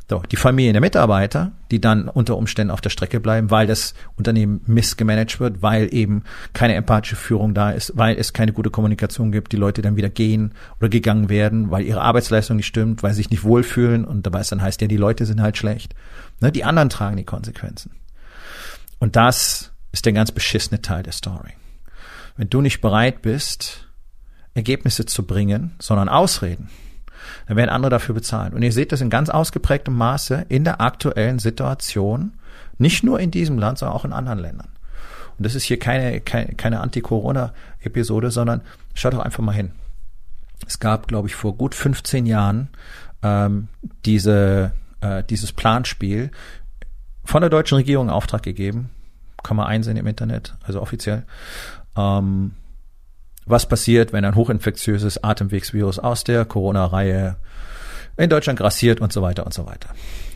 So, 0.09 0.23
die 0.31 0.37
Familien 0.37 0.73
der 0.73 0.81
Mitarbeiter, 0.81 1.51
die 1.69 1.81
dann 1.81 2.07
unter 2.07 2.37
Umständen 2.37 2.71
auf 2.71 2.79
der 2.79 2.89
Strecke 2.89 3.19
bleiben, 3.19 3.51
weil 3.51 3.67
das 3.67 3.93
Unternehmen 4.15 4.61
missgemanagt 4.65 5.41
wird, 5.41 5.61
weil 5.61 5.93
eben 5.93 6.23
keine 6.53 6.75
empathische 6.75 7.17
Führung 7.17 7.53
da 7.53 7.71
ist, 7.71 7.91
weil 7.95 8.17
es 8.17 8.31
keine 8.31 8.53
gute 8.53 8.69
Kommunikation 8.69 9.33
gibt, 9.33 9.51
die 9.51 9.57
Leute 9.57 9.81
dann 9.81 9.97
wieder 9.97 10.09
gehen 10.09 10.53
oder 10.79 10.87
gegangen 10.87 11.27
werden, 11.27 11.71
weil 11.71 11.83
ihre 11.83 12.01
Arbeitsleistung 12.01 12.55
nicht 12.55 12.67
stimmt, 12.67 13.03
weil 13.03 13.11
sie 13.11 13.17
sich 13.17 13.31
nicht 13.31 13.43
wohlfühlen 13.43 14.05
und 14.05 14.25
dabei 14.25 14.39
ist 14.39 14.51
dann 14.53 14.61
heißt 14.61 14.79
ja, 14.79 14.87
die 14.87 14.95
Leute 14.95 15.25
sind 15.25 15.41
halt 15.41 15.57
schlecht. 15.57 15.93
Ne, 16.39 16.53
die 16.53 16.63
anderen 16.63 16.89
tragen 16.89 17.17
die 17.17 17.25
Konsequenzen. 17.25 17.91
Und 18.99 19.17
das 19.17 19.73
ist 19.91 20.05
der 20.05 20.13
ganz 20.13 20.31
beschissene 20.31 20.81
Teil 20.81 21.03
der 21.03 21.13
Story. 21.13 21.51
Wenn 22.37 22.49
du 22.49 22.61
nicht 22.61 22.79
bereit 22.79 23.21
bist, 23.21 23.89
Ergebnisse 24.53 25.05
zu 25.05 25.25
bringen, 25.25 25.75
sondern 25.79 26.07
Ausreden, 26.07 26.69
dann 27.47 27.57
werden 27.57 27.69
andere 27.69 27.89
dafür 27.89 28.15
bezahlen. 28.15 28.53
Und 28.53 28.61
ihr 28.63 28.71
seht 28.71 28.91
das 28.91 29.01
in 29.01 29.09
ganz 29.09 29.29
ausgeprägtem 29.29 29.95
Maße 29.95 30.45
in 30.49 30.63
der 30.63 30.81
aktuellen 30.81 31.39
Situation, 31.39 32.33
nicht 32.77 33.03
nur 33.03 33.19
in 33.19 33.31
diesem 33.31 33.57
Land, 33.57 33.79
sondern 33.79 33.95
auch 33.95 34.05
in 34.05 34.13
anderen 34.13 34.39
Ländern. 34.39 34.69
Und 35.37 35.45
das 35.45 35.55
ist 35.55 35.63
hier 35.63 35.79
keine, 35.79 36.19
keine, 36.21 36.55
keine 36.55 36.79
Anti-Corona-Episode, 36.79 38.31
sondern 38.31 38.61
schaut 38.93 39.13
doch 39.13 39.19
einfach 39.19 39.43
mal 39.43 39.53
hin. 39.53 39.71
Es 40.65 40.79
gab, 40.79 41.07
glaube 41.07 41.27
ich, 41.27 41.35
vor 41.35 41.55
gut 41.55 41.75
15 41.75 42.25
Jahren 42.25 42.69
ähm, 43.21 43.67
diese, 44.05 44.71
äh, 45.01 45.23
dieses 45.23 45.51
Planspiel 45.51 46.31
von 47.23 47.41
der 47.41 47.49
deutschen 47.49 47.75
Regierung 47.75 48.07
in 48.07 48.13
Auftrag 48.13 48.43
gegeben. 48.43 48.89
Kann 49.43 49.57
man 49.57 49.67
einsehen 49.67 49.97
im 49.97 50.07
Internet, 50.07 50.55
also 50.63 50.81
offiziell. 50.81 51.23
Ähm, 51.95 52.53
was 53.47 53.67
passiert, 53.67 54.13
wenn 54.13 54.25
ein 54.25 54.35
hochinfektiöses 54.35 55.23
Atemwegsvirus 55.23 55.99
aus 55.99 56.23
der 56.23 56.45
Corona-Reihe 56.45 57.35
in 58.17 58.29
Deutschland 58.29 58.59
grassiert 58.59 58.99
und 58.99 59.13
so 59.13 59.21
weiter 59.21 59.45
und 59.45 59.53
so 59.53 59.65
weiter. 59.65 59.89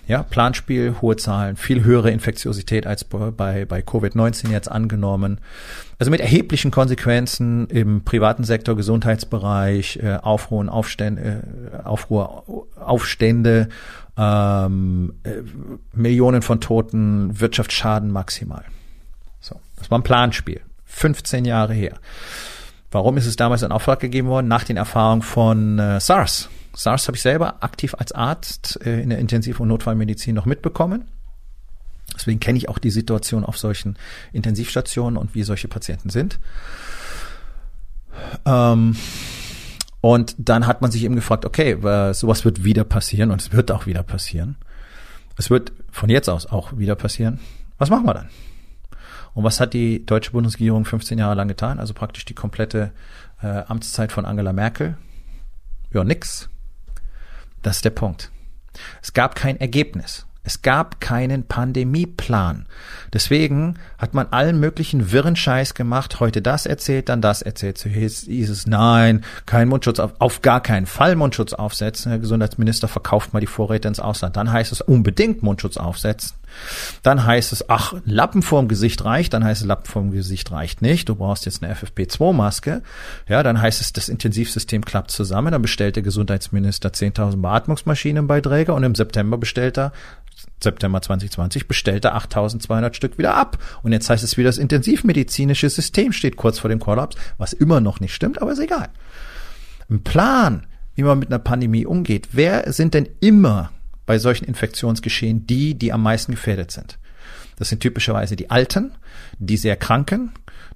Ja, 0.08 0.24
Planspiel, 0.24 0.96
hohe 1.02 1.16
Zahlen, 1.16 1.56
viel 1.56 1.84
höhere 1.84 2.12
Infektiosität 2.12 2.86
als 2.86 3.04
bei, 3.04 3.66
bei 3.66 3.80
Covid-19 3.80 4.50
jetzt 4.50 4.70
angenommen. 4.70 5.40
Also 6.00 6.12
mit 6.12 6.20
erheblichen 6.20 6.72
Konsequenzen 6.72 7.68
im 7.68 8.04
privaten 8.04 8.44
Sektor, 8.44 8.76
Gesundheitsbereich, 8.76 10.00
äh, 10.02 10.18
Aufruhr, 10.22 10.72
Aufstände, 10.72 11.44
äh, 11.72 11.84
Aufruhr, 11.84 12.68
Aufstände, 12.76 13.70
ähm, 14.18 15.14
äh, 15.24 15.44
Millionen 15.94 16.42
von 16.42 16.60
Toten, 16.60 17.40
Wirtschaftsschaden 17.40 18.12
maximal. 18.12 18.66
So, 19.40 19.60
das 19.78 19.90
war 19.90 20.00
ein 20.00 20.04
Planspiel. 20.04 20.62
15 20.88 21.46
Jahre 21.46 21.74
her. 21.74 22.00
Warum 22.92 23.18
ist 23.18 23.26
es 23.26 23.38
damals 23.38 23.64
in 23.64 23.72
Auftrag 23.72 24.00
gegeben 24.00 24.28
worden? 24.28 24.48
Nach 24.48 24.66
den 24.66 24.78
Erfahrungen 24.78 25.22
von 25.22 25.80
äh, 25.80 26.00
SARS. 26.00 26.50
SARS 26.76 27.08
habe 27.08 27.16
ich 27.16 27.22
selber 27.22 27.64
aktiv 27.64 27.96
als 27.98 28.12
Arzt 28.12 28.80
äh, 28.86 29.02
in 29.02 29.10
der 29.10 29.20
Intensiv- 29.20 29.60
und 29.62 29.70
Notfallmedizin 29.70 30.36
noch 30.36 30.46
mitbekommen. 30.46 31.10
Deswegen 32.14 32.42
kenne 32.42 32.58
ich 32.58 32.68
auch 32.68 32.78
die 32.78 32.92
Situation 32.92 33.46
auf 33.46 33.58
solchen 33.58 33.98
Intensivstationen 34.34 35.18
und 35.18 35.34
wie 35.34 35.44
solche 35.44 35.70
Patienten 35.70 36.10
sind. 36.10 36.40
Ähm, 38.46 38.98
und 40.02 40.36
dann 40.38 40.68
hat 40.68 40.82
man 40.82 40.92
sich 40.92 41.04
eben 41.04 41.16
gefragt, 41.16 41.46
okay, 41.46 41.78
sowas 42.14 42.44
wird 42.44 42.64
wieder 42.64 42.84
passieren 42.84 43.32
und 43.32 43.42
es 43.42 43.54
wird 43.54 43.72
auch 43.72 43.86
wieder 43.86 44.04
passieren. 44.04 44.58
Es 45.38 45.50
wird 45.50 45.72
von 45.92 46.10
jetzt 46.10 46.30
aus 46.30 46.48
auch 46.48 46.78
wieder 46.78 46.96
passieren. 46.96 47.40
Was 47.78 47.90
machen 47.90 48.06
wir 48.06 48.14
dann? 48.14 48.30
Und 49.34 49.44
was 49.44 49.60
hat 49.60 49.74
die 49.74 50.06
deutsche 50.06 50.32
Bundesregierung 50.32 50.86
15 50.86 51.18
Jahre 51.18 51.36
lang 51.36 51.48
getan? 51.48 51.80
Also 51.80 51.94
praktisch 51.94 52.26
die 52.26 52.36
komplette 52.36 52.92
äh, 53.42 53.48
Amtszeit 53.68 54.12
von 54.12 54.26
Angela 54.26 54.54
Merkel. 54.54 54.98
Ja, 55.92 56.04
nix. 56.04 56.50
Das 57.62 57.78
ist 57.78 57.86
der 57.86 57.92
Punkt. 57.92 58.32
Es 59.02 59.14
gab 59.14 59.36
kein 59.36 59.60
Ergebnis. 59.60 60.26
Es 60.44 60.64
gab 60.64 61.00
keinen 61.00 61.48
Pandemieplan. 61.48 62.66
Deswegen 63.14 63.76
hat 64.00 64.16
man 64.16 64.28
allen 64.32 64.60
möglichen 64.60 65.12
wirren 65.12 65.36
Scheiß 65.36 65.76
gemacht, 65.76 66.20
heute 66.20 66.42
das 66.42 66.66
erzählt, 66.66 67.10
dann 67.10 67.22
das 67.22 67.44
erzählt. 67.44 67.78
So 67.78 67.90
hieß, 67.90 68.22
hieß 68.22 68.50
es, 68.50 68.66
nein, 68.66 69.24
kein 69.46 69.68
Mundschutz, 69.68 70.00
auf, 70.00 70.14
auf 70.18 70.42
gar 70.42 70.62
keinen 70.62 70.88
Fall 70.88 71.16
Mundschutz 71.16 71.54
aufsetzen. 71.54 72.10
Der 72.12 72.20
Gesundheitsminister 72.20 72.88
verkauft 72.88 73.34
mal 73.34 73.40
die 73.40 73.48
Vorräte 73.48 73.88
ins 73.88 74.00
Ausland. 74.00 74.36
Dann 74.36 74.52
heißt 74.52 74.72
es 74.72 74.82
unbedingt 74.82 75.44
Mundschutz 75.44 75.78
aufsetzen. 75.78 76.36
Dann 77.04 77.26
heißt 77.26 77.54
es, 77.54 77.70
ach, 77.70 77.94
Lappen 78.06 78.42
vorm 78.42 78.68
Gesicht 78.68 79.04
reicht. 79.04 79.34
Dann 79.34 79.44
heißt 79.44 79.62
es, 79.62 79.68
Lappen 79.68 79.86
vorm 79.86 80.12
Gesicht 80.12 80.52
reicht 80.52 80.82
nicht. 80.82 81.10
Du 81.10 81.16
brauchst 81.16 81.46
jetzt 81.46 81.64
eine 81.64 81.74
FFP2-Maske. 81.74 82.82
Ja, 83.28 83.44
dann 83.44 83.62
heißt 83.62 83.82
es, 83.82 83.94
das 83.94 84.10
Intensivsystem 84.10 84.84
klappt 84.86 85.12
zusammen. 85.12 85.52
Dann 85.52 85.62
bestellt 85.62 85.96
der 85.96 86.04
Gesundheitsminister 86.04 86.90
10.000 86.90 87.42
Beatmungsmaschinen 87.42 88.28
bei 88.28 88.42
Träger 88.42 88.76
und 88.76 88.84
im 88.84 88.96
September 88.96 89.38
bestellt 89.38 89.78
er 89.78 89.92
September 90.64 91.02
2020 91.02 91.68
bestellte 91.68 92.14
8200 92.14 92.96
Stück 92.96 93.18
wieder 93.18 93.36
ab. 93.36 93.58
Und 93.84 93.92
jetzt 93.92 94.10
heißt 94.10 94.24
es 94.24 94.38
wieder, 94.38 94.50
das 94.50 94.58
intensivmedizinische 94.58 95.70
System 95.70 96.14
steht 96.14 96.36
kurz 96.36 96.60
vor 96.60 96.70
dem 96.70 96.80
Kollaps, 96.80 97.16
was 97.38 97.54
immer 97.54 97.82
noch 97.82 98.00
nicht 98.00 98.14
stimmt, 98.14 98.42
aber 98.42 98.52
ist 98.52 98.60
egal. 98.60 98.90
Ein 99.90 100.04
Plan, 100.04 100.68
wie 100.96 101.04
man 101.04 101.20
mit 101.20 101.30
einer 101.30 101.40
Pandemie 101.40 101.86
umgeht. 101.86 102.30
Wer 102.32 102.72
sind 102.72 102.94
denn 102.94 103.10
immer 103.20 103.72
bei 104.06 104.18
solchen 104.18 104.46
Infektionsgeschehen 104.46 105.48
die, 105.48 105.76
die 105.76 105.94
am 105.94 106.04
meisten 106.04 106.32
gefährdet 106.32 106.72
sind? 106.72 107.00
Das 107.58 107.70
sind 107.70 107.82
typischerweise 107.82 108.36
die 108.36 108.50
Alten, 108.50 108.92
die 109.38 109.58
sehr 109.58 109.76
Kranken, 109.76 110.32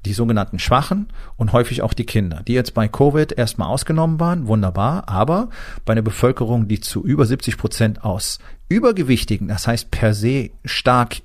die 0.06 0.14
sogenannten 0.14 0.60
Schwachen 0.60 1.08
und 1.36 1.52
häufig 1.52 1.82
auch 1.82 1.94
die 1.94 2.06
Kinder, 2.06 2.44
die 2.48 2.54
jetzt 2.54 2.74
bei 2.74 2.88
Covid 2.88 3.32
erstmal 3.32 3.70
ausgenommen 3.70 4.20
waren, 4.20 4.48
wunderbar, 4.48 5.10
aber 5.10 5.50
bei 5.84 5.94
einer 5.94 6.04
Bevölkerung, 6.04 6.68
die 6.68 6.80
zu 6.80 7.04
über 7.04 7.26
70 7.26 7.58
Prozent 7.58 8.04
aus 8.04 8.40
übergewichtigen, 8.70 9.48
das 9.48 9.68
heißt 9.68 9.90
per 9.90 10.14
se 10.14 10.52
stark 10.64 11.18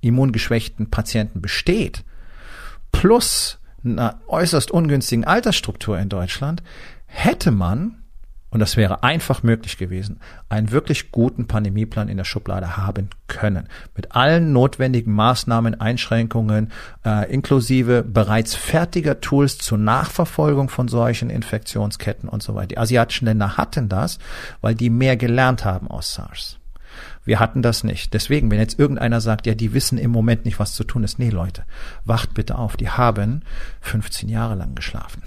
immungeschwächten 0.00 0.90
Patienten 0.90 1.40
besteht, 1.40 2.04
plus 2.92 3.58
einer 3.84 4.20
äußerst 4.26 4.70
ungünstigen 4.70 5.24
Altersstruktur 5.24 5.98
in 5.98 6.08
Deutschland, 6.08 6.62
hätte 7.06 7.50
man 7.50 8.02
und 8.50 8.60
das 8.60 8.76
wäre 8.76 9.02
einfach 9.02 9.42
möglich 9.42 9.76
gewesen, 9.76 10.20
einen 10.48 10.70
wirklich 10.70 11.12
guten 11.12 11.46
Pandemieplan 11.46 12.08
in 12.08 12.16
der 12.16 12.24
Schublade 12.24 12.76
haben 12.76 13.10
können. 13.26 13.68
Mit 13.94 14.12
allen 14.12 14.52
notwendigen 14.52 15.12
Maßnahmen, 15.12 15.80
Einschränkungen, 15.80 16.72
äh, 17.04 17.30
inklusive 17.30 18.02
bereits 18.02 18.54
fertiger 18.54 19.20
Tools 19.20 19.58
zur 19.58 19.78
Nachverfolgung 19.78 20.70
von 20.70 20.88
solchen 20.88 21.28
Infektionsketten 21.28 22.28
und 22.28 22.42
so 22.42 22.54
weiter. 22.54 22.68
Die 22.68 22.78
asiatischen 22.78 23.26
Länder 23.26 23.56
hatten 23.58 23.88
das, 23.88 24.18
weil 24.62 24.74
die 24.74 24.90
mehr 24.90 25.16
gelernt 25.16 25.64
haben 25.64 25.88
aus 25.88 26.14
SARS. 26.14 26.58
Wir 27.24 27.40
hatten 27.40 27.60
das 27.60 27.84
nicht. 27.84 28.14
Deswegen, 28.14 28.50
wenn 28.50 28.58
jetzt 28.58 28.78
irgendeiner 28.78 29.20
sagt, 29.20 29.46
ja, 29.46 29.54
die 29.54 29.74
wissen 29.74 29.98
im 29.98 30.10
Moment 30.10 30.46
nicht, 30.46 30.58
was 30.58 30.74
zu 30.74 30.84
tun 30.84 31.04
ist. 31.04 31.18
Nee, 31.18 31.28
Leute, 31.28 31.64
wacht 32.06 32.32
bitte 32.32 32.56
auf. 32.56 32.78
Die 32.78 32.88
haben 32.88 33.42
15 33.82 34.30
Jahre 34.30 34.54
lang 34.54 34.74
geschlafen. 34.74 35.22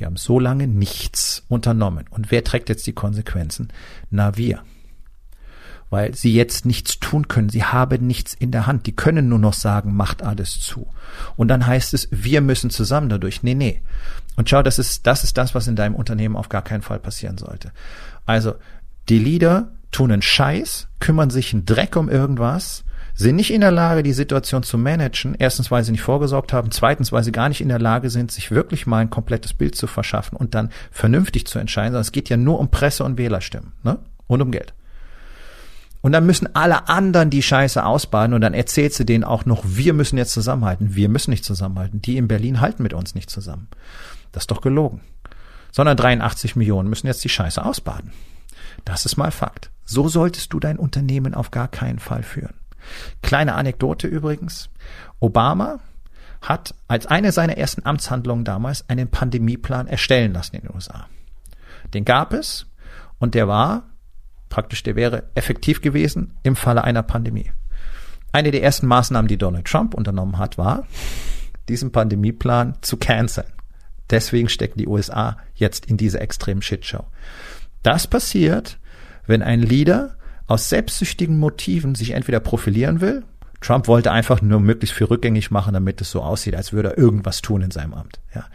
Die 0.00 0.06
haben 0.06 0.16
so 0.16 0.40
lange 0.40 0.66
nichts 0.66 1.44
unternommen. 1.48 2.06
Und 2.08 2.30
wer 2.30 2.42
trägt 2.42 2.70
jetzt 2.70 2.86
die 2.86 2.94
Konsequenzen? 2.94 3.68
Na, 4.10 4.36
wir. 4.38 4.62
Weil 5.90 6.14
sie 6.14 6.32
jetzt 6.32 6.64
nichts 6.64 7.00
tun 7.00 7.28
können. 7.28 7.50
Sie 7.50 7.64
haben 7.64 8.06
nichts 8.06 8.32
in 8.32 8.50
der 8.50 8.66
Hand. 8.66 8.86
Die 8.86 8.96
können 8.96 9.28
nur 9.28 9.38
noch 9.38 9.52
sagen, 9.52 9.94
macht 9.94 10.22
alles 10.22 10.58
zu. 10.58 10.86
Und 11.36 11.48
dann 11.48 11.66
heißt 11.66 11.92
es, 11.92 12.08
wir 12.10 12.40
müssen 12.40 12.70
zusammen 12.70 13.10
dadurch. 13.10 13.42
Nee, 13.42 13.54
nee. 13.54 13.82
Und 14.36 14.48
schau, 14.48 14.62
das 14.62 14.78
ist, 14.78 15.06
das 15.06 15.22
ist 15.22 15.36
das, 15.36 15.54
was 15.54 15.68
in 15.68 15.76
deinem 15.76 15.94
Unternehmen 15.94 16.36
auf 16.36 16.48
gar 16.48 16.62
keinen 16.62 16.82
Fall 16.82 16.98
passieren 16.98 17.36
sollte. 17.36 17.70
Also, 18.24 18.54
die 19.10 19.18
Leader 19.18 19.72
tun 19.90 20.12
einen 20.12 20.22
Scheiß, 20.22 20.88
kümmern 21.00 21.28
sich 21.28 21.52
einen 21.52 21.66
Dreck 21.66 21.96
um 21.96 22.08
irgendwas, 22.08 22.84
sind 23.20 23.36
nicht 23.36 23.52
in 23.52 23.60
der 23.60 23.70
Lage, 23.70 24.02
die 24.02 24.12
Situation 24.12 24.62
zu 24.62 24.78
managen. 24.78 25.34
Erstens, 25.38 25.70
weil 25.70 25.84
sie 25.84 25.92
nicht 25.92 26.02
vorgesorgt 26.02 26.52
haben. 26.52 26.70
Zweitens, 26.70 27.12
weil 27.12 27.22
sie 27.22 27.32
gar 27.32 27.48
nicht 27.48 27.60
in 27.60 27.68
der 27.68 27.78
Lage 27.78 28.08
sind, 28.08 28.32
sich 28.32 28.50
wirklich 28.50 28.86
mal 28.86 28.98
ein 28.98 29.10
komplettes 29.10 29.52
Bild 29.52 29.74
zu 29.74 29.86
verschaffen 29.86 30.36
und 30.36 30.54
dann 30.54 30.70
vernünftig 30.90 31.46
zu 31.46 31.58
entscheiden. 31.58 31.92
Sondern 31.92 32.02
es 32.02 32.12
geht 32.12 32.28
ja 32.28 32.36
nur 32.36 32.58
um 32.58 32.70
Presse- 32.70 33.04
und 33.04 33.18
Wählerstimmen 33.18 33.72
ne? 33.82 33.98
und 34.26 34.40
um 34.40 34.50
Geld. 34.50 34.72
Und 36.00 36.12
dann 36.12 36.24
müssen 36.24 36.54
alle 36.54 36.88
anderen 36.88 37.28
die 37.28 37.42
Scheiße 37.42 37.84
ausbaden 37.84 38.32
und 38.32 38.40
dann 38.40 38.54
erzählt 38.54 38.94
sie 38.94 39.04
denen 39.04 39.24
auch 39.24 39.44
noch, 39.44 39.62
wir 39.66 39.92
müssen 39.92 40.16
jetzt 40.16 40.32
zusammenhalten. 40.32 40.94
Wir 40.94 41.10
müssen 41.10 41.30
nicht 41.30 41.44
zusammenhalten. 41.44 42.00
Die 42.00 42.16
in 42.16 42.26
Berlin 42.26 42.60
halten 42.60 42.82
mit 42.82 42.94
uns 42.94 43.14
nicht 43.14 43.28
zusammen. 43.28 43.68
Das 44.32 44.44
ist 44.44 44.50
doch 44.50 44.62
gelogen. 44.62 45.02
Sondern 45.72 45.96
83 45.96 46.56
Millionen 46.56 46.88
müssen 46.88 47.06
jetzt 47.06 47.22
die 47.22 47.28
Scheiße 47.28 47.62
ausbaden. 47.62 48.12
Das 48.86 49.04
ist 49.04 49.18
mal 49.18 49.30
Fakt. 49.30 49.70
So 49.84 50.08
solltest 50.08 50.52
du 50.52 50.60
dein 50.60 50.78
Unternehmen 50.78 51.34
auf 51.34 51.50
gar 51.50 51.68
keinen 51.68 51.98
Fall 51.98 52.22
führen. 52.22 52.54
Kleine 53.22 53.54
Anekdote 53.54 54.06
übrigens. 54.06 54.70
Obama 55.18 55.80
hat 56.40 56.74
als 56.88 57.06
eine 57.06 57.32
seiner 57.32 57.58
ersten 57.58 57.84
Amtshandlungen 57.84 58.44
damals 58.44 58.88
einen 58.88 59.10
Pandemieplan 59.10 59.86
erstellen 59.86 60.32
lassen 60.32 60.56
in 60.56 60.62
den 60.62 60.74
USA. 60.74 61.06
Den 61.92 62.04
gab 62.04 62.32
es 62.32 62.66
und 63.18 63.34
der 63.34 63.48
war 63.48 63.84
praktisch, 64.48 64.82
der 64.82 64.96
wäre 64.96 65.24
effektiv 65.34 65.80
gewesen 65.80 66.36
im 66.42 66.56
Falle 66.56 66.84
einer 66.84 67.02
Pandemie. 67.02 67.52
Eine 68.32 68.50
der 68.50 68.62
ersten 68.62 68.86
Maßnahmen, 68.86 69.28
die 69.28 69.38
Donald 69.38 69.66
Trump 69.66 69.94
unternommen 69.94 70.38
hat, 70.38 70.58
war, 70.58 70.86
diesen 71.68 71.92
Pandemieplan 71.92 72.78
zu 72.80 72.96
canceln. 72.96 73.46
Deswegen 74.10 74.48
stecken 74.48 74.78
die 74.78 74.88
USA 74.88 75.36
jetzt 75.54 75.86
in 75.86 75.96
diese 75.96 76.20
extremen 76.20 76.62
Shitshow. 76.62 77.06
Das 77.82 78.06
passiert, 78.06 78.78
wenn 79.26 79.42
ein 79.42 79.60
Leader 79.60 80.16
aus 80.50 80.68
selbstsüchtigen 80.68 81.38
Motiven 81.38 81.94
sich 81.94 82.10
entweder 82.10 82.40
profilieren 82.40 83.00
will. 83.00 83.22
Trump 83.60 83.86
wollte 83.86 84.10
einfach 84.10 84.42
nur 84.42 84.58
möglichst 84.58 84.96
viel 84.96 85.06
rückgängig 85.06 85.50
machen, 85.50 85.74
damit 85.74 86.00
es 86.00 86.10
so 86.10 86.22
aussieht, 86.22 86.56
als 86.56 86.72
würde 86.72 86.90
er 86.90 86.98
irgendwas 86.98 87.40
tun 87.40 87.62
in 87.62 87.70
seinem 87.70 87.94
Amt. 87.94 88.18
Ja. 88.34 88.46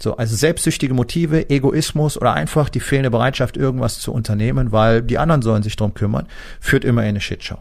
So, 0.00 0.16
also 0.16 0.34
selbstsüchtige 0.34 0.94
Motive, 0.94 1.50
Egoismus 1.50 2.16
oder 2.16 2.32
einfach 2.32 2.70
die 2.70 2.80
fehlende 2.80 3.10
Bereitschaft, 3.10 3.56
irgendwas 3.58 3.98
zu 3.98 4.12
unternehmen, 4.12 4.72
weil 4.72 5.02
die 5.02 5.18
anderen 5.18 5.42
sollen 5.42 5.62
sich 5.62 5.76
drum 5.76 5.92
kümmern, 5.92 6.26
führt 6.60 6.84
immer 6.84 7.02
in 7.02 7.08
eine 7.08 7.20
Shitshow. 7.20 7.58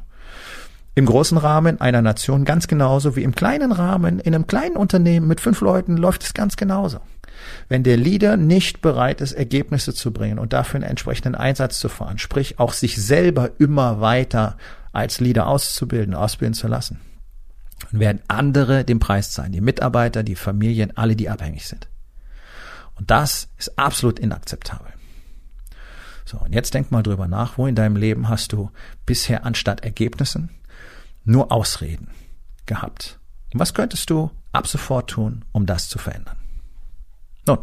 Im 0.93 1.05
großen 1.05 1.37
Rahmen 1.37 1.79
einer 1.79 2.01
Nation 2.01 2.43
ganz 2.43 2.67
genauso 2.67 3.15
wie 3.15 3.23
im 3.23 3.33
kleinen 3.33 3.71
Rahmen 3.71 4.19
in 4.19 4.35
einem 4.35 4.47
kleinen 4.47 4.75
Unternehmen 4.75 5.27
mit 5.27 5.39
fünf 5.39 5.61
Leuten 5.61 5.95
läuft 5.95 6.23
es 6.23 6.33
ganz 6.33 6.57
genauso. 6.57 6.99
Wenn 7.69 7.83
der 7.83 7.95
Leader 7.95 8.35
nicht 8.35 8.81
bereit 8.81 9.21
ist, 9.21 9.31
Ergebnisse 9.31 9.93
zu 9.93 10.11
bringen 10.11 10.37
und 10.37 10.51
dafür 10.51 10.79
einen 10.79 10.89
entsprechenden 10.89 11.35
Einsatz 11.35 11.79
zu 11.79 11.87
fahren, 11.87 12.17
sprich 12.17 12.59
auch 12.59 12.73
sich 12.73 13.01
selber 13.01 13.51
immer 13.57 14.01
weiter 14.01 14.57
als 14.91 15.21
Leader 15.21 15.47
auszubilden, 15.47 16.13
ausbilden 16.13 16.53
zu 16.53 16.67
lassen, 16.67 16.99
werden 17.91 18.21
andere 18.27 18.83
den 18.83 18.99
Preis 18.99 19.31
zahlen, 19.31 19.53
die 19.53 19.61
Mitarbeiter, 19.61 20.23
die 20.23 20.35
Familien, 20.35 20.95
alle, 20.97 21.15
die 21.15 21.29
abhängig 21.29 21.67
sind. 21.67 21.87
Und 22.95 23.09
das 23.09 23.47
ist 23.57 23.79
absolut 23.79 24.19
inakzeptabel. 24.19 24.91
So, 26.25 26.37
und 26.37 26.53
jetzt 26.53 26.73
denk 26.73 26.91
mal 26.91 27.01
drüber 27.01 27.27
nach, 27.27 27.57
wo 27.57 27.65
in 27.65 27.75
deinem 27.75 27.95
Leben 27.95 28.29
hast 28.29 28.53
du 28.53 28.69
bisher 29.05 29.45
anstatt 29.45 29.83
Ergebnissen 29.83 30.49
nur 31.23 31.51
Ausreden 31.51 32.09
gehabt? 32.65 33.19
Und 33.53 33.59
was 33.59 33.73
könntest 33.73 34.09
du 34.09 34.31
ab 34.51 34.67
sofort 34.67 35.09
tun, 35.09 35.45
um 35.51 35.65
das 35.65 35.89
zu 35.89 35.97
verändern? 35.97 36.37
Nun, 37.47 37.59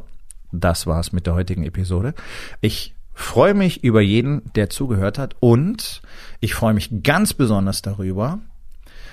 das 0.53 0.87
war's 0.87 1.13
mit 1.13 1.27
der 1.27 1.35
heutigen 1.35 1.65
Episode. 1.65 2.15
Ich 2.61 2.95
freue 3.15 3.55
mich 3.55 3.83
über 3.83 4.01
jeden, 4.01 4.53
der 4.55 4.71
zugehört 4.71 5.19
hat 5.19 5.37
und 5.41 6.03
ich 6.41 6.55
freue 6.55 6.75
mich 6.75 7.03
ganz 7.03 7.35
besonders 7.35 7.83
darüber, 7.83 8.39